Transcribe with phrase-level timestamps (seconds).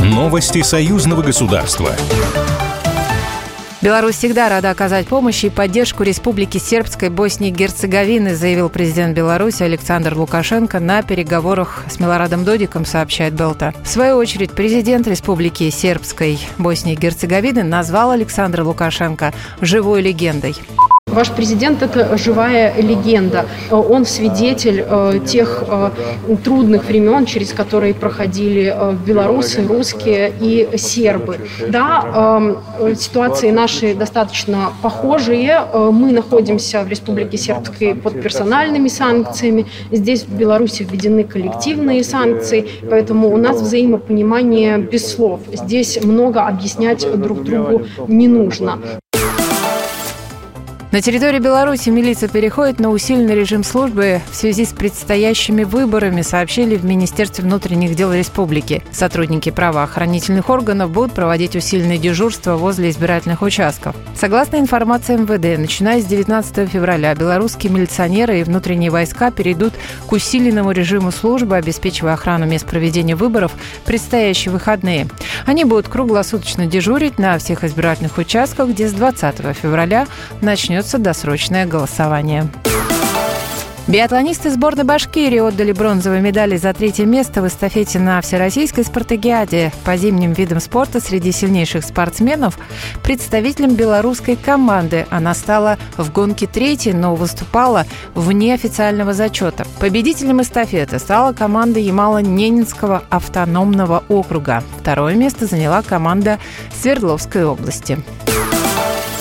[0.00, 1.92] Новости союзного государства.
[3.82, 9.62] Беларусь всегда рада оказать помощь и поддержку Республики Сербской Боснии и Герцеговины, заявил президент Беларуси
[9.62, 13.74] Александр Лукашенко на переговорах с Милорадом Додиком, сообщает Белта.
[13.84, 20.56] В свою очередь, президент Республики Сербской Боснии и Герцеговины назвал Александра Лукашенко живой легендой.
[21.16, 23.46] Ваш президент– это живая легенда.
[23.70, 25.90] Он свидетель э, тех э,
[26.44, 31.38] трудных времен, через которые проходили э, белорусы, русские и сербы.
[31.68, 32.52] Да,
[32.98, 35.62] ситуации наши достаточно похожие.
[35.72, 39.64] Мы находимся в Республике Сербской под персональными санкциями.
[39.90, 45.40] Здесь в Беларуси введены коллективные санкции, поэтому у нас взаимопонимание без слов.
[45.50, 48.78] Здесь много объяснять друг другу не нужно.
[50.92, 56.76] На территории Беларуси милиция переходит на усиленный режим службы в связи с предстоящими выборами, сообщили
[56.76, 58.84] в Министерстве внутренних дел республики.
[58.92, 63.96] Сотрудники правоохранительных органов будут проводить усиленное дежурство возле избирательных участков.
[64.14, 69.74] Согласно информации МВД, начиная с 19 февраля белорусские милиционеры и внутренние войска перейдут
[70.06, 75.08] к усиленному режиму службы, обеспечивая охрану мест проведения выборов в предстоящие выходные.
[75.46, 80.06] Они будут круглосуточно дежурить на всех избирательных участках, где с 20 февраля
[80.40, 82.50] начнется начнется досрочное голосование.
[83.88, 89.96] Биатлонисты сборной Башкирии отдали бронзовые медали за третье место в эстафете на Всероссийской спартакиаде по
[89.96, 92.58] зимним видам спорта среди сильнейших спортсменов
[93.02, 95.06] представителем белорусской команды.
[95.08, 99.66] Она стала в гонке третьей, но выступала вне официального зачета.
[99.80, 104.62] Победителем эстафеты стала команда Ямало-Ненецкого автономного округа.
[104.78, 106.38] Второе место заняла команда
[106.82, 107.98] Свердловской области.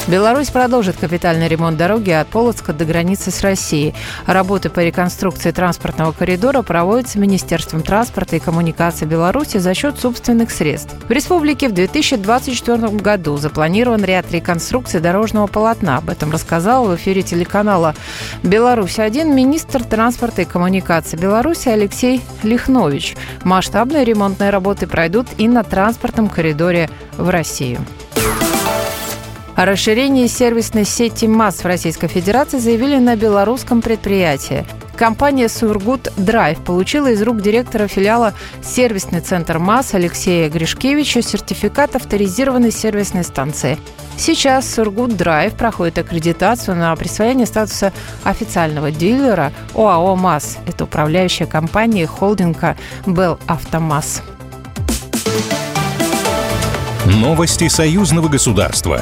[0.07, 3.95] Беларусь продолжит капитальный ремонт дороги от Полоцка до границы с Россией.
[4.27, 10.93] Работы по реконструкции транспортного коридора проводятся Министерством транспорта и коммуникации Беларуси за счет собственных средств.
[11.07, 15.97] В республике в 2024 году запланирован ряд реконструкций дорожного полотна.
[15.97, 17.95] Об этом рассказал в эфире телеканала
[18.43, 23.15] «Беларусь-1» министр транспорта и коммуникации Беларуси Алексей Лихнович.
[23.43, 27.79] Масштабные ремонтные работы пройдут и на транспортном коридоре в Россию.
[29.55, 34.65] О расширении сервисной сети МАЗ в Российской Федерации заявили на белорусском предприятии.
[34.97, 42.71] Компания «Сургут Драйв» получила из рук директора филиала «Сервисный центр МАЗ» Алексея Гришкевича сертификат авторизированной
[42.71, 43.77] сервисной станции.
[44.17, 47.93] Сейчас «Сургут Драйв» проходит аккредитацию на присвоение статуса
[48.25, 50.57] официального дилера ОАО «МАЗ».
[50.67, 54.21] Это управляющая компания холдинга «Белл Автомаз».
[57.05, 59.01] Новости союзного государства.